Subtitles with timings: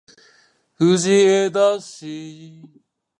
[0.77, 2.59] 藤枝市